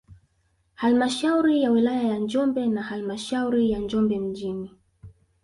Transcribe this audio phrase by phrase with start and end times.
[0.75, 4.71] Halmashauri ya wilaya ya Njombe na halmashauri ya Njombe mjini